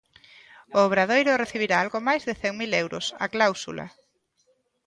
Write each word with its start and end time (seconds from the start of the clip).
O 0.77 0.77
Obradoiro 0.87 1.39
recibirá 1.43 1.75
algo 1.79 1.99
máis 2.07 2.21
de 2.27 2.37
cen 2.41 2.53
mil 2.61 2.71
euros, 2.83 3.05
a 3.23 3.25
cláusula. 3.33 3.85